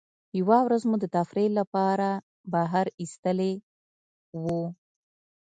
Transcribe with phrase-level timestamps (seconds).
[0.39, 2.11] یوه ورځ مو د تفریح له پاره
[2.53, 3.53] بهر ایستلي
[4.41, 4.63] وو.